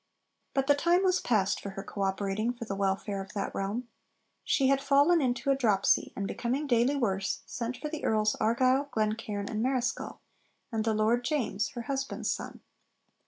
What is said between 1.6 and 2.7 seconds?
for her co operating for